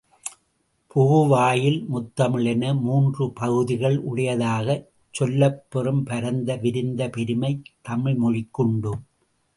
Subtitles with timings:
[0.91, 4.87] புகு வாயில் முத்தமிழ் என மூன்று பகுதிகள் உடையதாகச்
[5.15, 7.53] சொல்லப்பெறும் பரந்த விரிந்த பெருமை
[7.81, 8.93] தமிழ் மொழிக்கு உண்டு.